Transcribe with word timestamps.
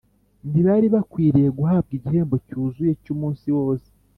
ntibari 0.49 0.87
bakwiriye 0.95 1.49
guhabwa 1.57 1.91
igihembo 1.97 2.35
cyuzuye 2.47 2.91
cy’umunsi 3.03 3.47
wose 3.57 3.89